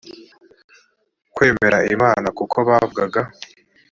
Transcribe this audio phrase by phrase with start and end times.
[1.35, 3.21] kwemera imana kuko bavugaga